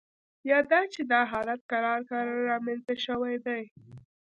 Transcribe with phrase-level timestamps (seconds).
[0.49, 3.63] یا دا چې دا حالت کرار کرار رامینځته شوی دی